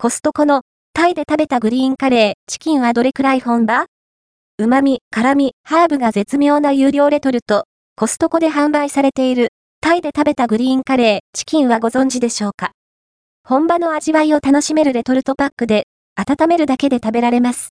[0.00, 0.62] コストコの
[0.94, 3.86] タイで食べたグリーンカレー、チキンはどれくらい本場？
[4.56, 7.64] 旨味、辛味、ハーブが絶妙な有料レトルト、
[7.96, 9.48] コストコで販売されている、
[9.80, 12.70] タイで食べたグリーンカレー、チキンはご存知でしょうか？
[13.42, 17.70] 本場の味わいを楽しめるレトルトパックで、温めるだけで食べられます。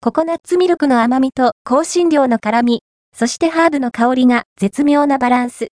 [0.00, 5.70] ココナッツミルクの甘みと香辛料の辛み、そしてハーブの香りが絶妙なバランス。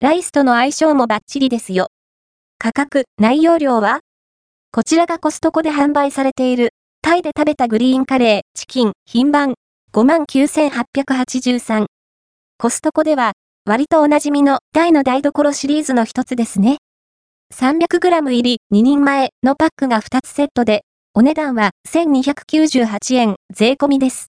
[0.00, 1.88] ライスとの相性もバッチリですよ。
[2.60, 3.98] 価格、内容量は？
[4.70, 9.54] こちらがコストコで販売されている、タイで食べたグリーンカレー、チキン、品番、
[9.92, 11.86] 59,883。
[12.58, 13.32] コストコでは、
[13.64, 16.76] 割とおなじみの大の台所シリーズの一つですね。
[17.54, 20.82] 300g 入り2人前のパックが2つセットで、
[21.14, 24.28] お値段は1298円税込みです。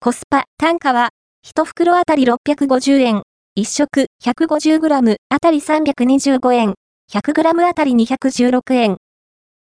[0.00, 1.10] コスパ、単価は、
[1.46, 3.22] 1袋あたり650円、
[3.56, 6.74] 1食 150g あたり325円、
[7.10, 8.98] 100g あたり216円。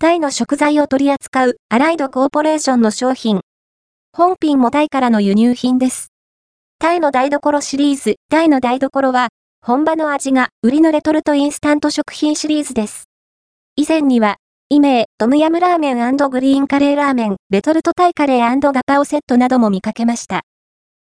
[0.01, 3.43] タイの食材を取り扱うアライドコーポレーションの商品。
[4.15, 6.09] 本品もタイからの輸入品です。
[6.79, 9.29] タイの台所シリーズ、タイの台所は、
[9.61, 13.11] 本場の味が売りのレトルトインスタント食品シリーズです。
[13.77, 14.37] 以前には、
[14.71, 20.45] イメー、トムヤムラーメングリーンカレーラーメン、レトルトタイカレーガパオセットなども見かけました。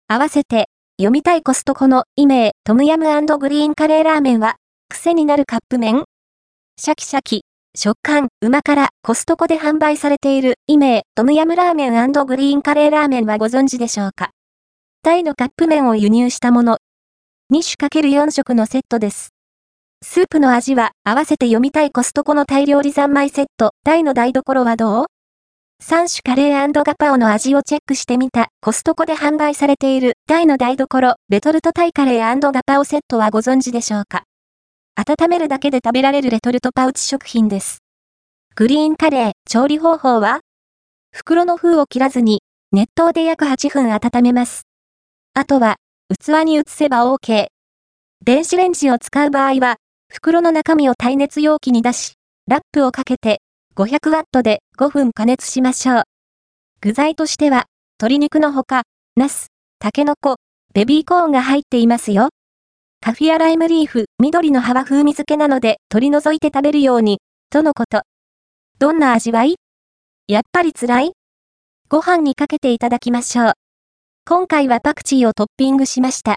[0.07, 3.07] 合わせて、読みたいコストコのイメー、トムヤム
[3.39, 4.55] グリーンカレーラーメンは、
[4.87, 6.05] 癖になるカップ麺？
[6.79, 7.43] シャキシャキ、
[7.77, 14.29] 食感、うま辛、コストコで販売されているイメー、トムヤムラーメングリーンカレーラーメンはご存知でしょうか？
[15.03, 16.77] タイのカップ麺を輸入したもの。
[17.53, 19.33] 2種 ×4 食のセットです。
[20.01, 25.05] スープの味は合わせて読みたいコストコのタイ料理三昧セット、タイの台所はどう
[25.83, 34.23] ?3 種カレーガパオの味をチェックしてみたコストコで販売されているタイの台所、レトルトタイカレーガパオセットはご存知でしょうか？
[34.97, 37.79] 温めるだけで食べられるレトルトパウチ食品です。
[38.55, 40.39] グリーンカレー、調理方法は？
[41.11, 44.63] 袋の封を切らずに、熱湯で約8分温めます。
[45.33, 45.75] あとは、
[46.17, 47.47] 器に移せば OK。
[48.23, 49.75] 電子レンジを使う場合は、
[50.07, 52.13] 袋の中身を耐熱容器に出し、
[52.47, 53.41] ラップをかけて、
[53.75, 56.03] 500ワットで5分加熱しましょう。
[56.79, 57.65] 具材としては、
[57.99, 58.83] 鶏肉のほか、
[59.17, 60.37] ナス、タケノコ、
[60.73, 62.29] ベビーコーンが入っていますよ。
[63.05, 67.19] カフィアライムリーフ、緑の葉は風味付けなので取り除いて食べるように、
[67.51, 68.01] とのこと。
[68.79, 69.57] どんな味わい？
[70.27, 71.11] やっぱり辛い？
[71.87, 73.53] ご飯にかけていただきましょう。
[74.25, 76.33] 今回はパクチーをトッピングしました。